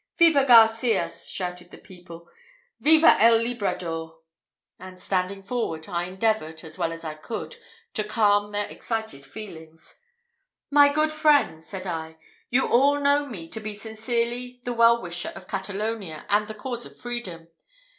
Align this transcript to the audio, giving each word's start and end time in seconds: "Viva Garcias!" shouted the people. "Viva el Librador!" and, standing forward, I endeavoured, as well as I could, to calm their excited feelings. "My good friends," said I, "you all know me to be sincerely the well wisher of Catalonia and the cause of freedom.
"Viva 0.17 0.43
Garcias!" 0.43 1.29
shouted 1.29 1.69
the 1.69 1.77
people. 1.77 2.27
"Viva 2.79 3.21
el 3.21 3.37
Librador!" 3.37 4.21
and, 4.79 4.99
standing 4.99 5.43
forward, 5.43 5.87
I 5.87 6.05
endeavoured, 6.05 6.63
as 6.63 6.79
well 6.79 6.91
as 6.91 7.03
I 7.05 7.13
could, 7.13 7.57
to 7.93 8.03
calm 8.03 8.51
their 8.51 8.65
excited 8.65 9.23
feelings. 9.23 9.99
"My 10.71 10.89
good 10.91 11.13
friends," 11.13 11.67
said 11.67 11.85
I, 11.85 12.17
"you 12.49 12.67
all 12.67 12.99
know 12.99 13.27
me 13.27 13.47
to 13.49 13.59
be 13.59 13.75
sincerely 13.75 14.59
the 14.63 14.73
well 14.73 14.99
wisher 14.99 15.29
of 15.35 15.47
Catalonia 15.47 16.25
and 16.29 16.47
the 16.47 16.55
cause 16.55 16.83
of 16.87 16.97
freedom. 16.99 17.49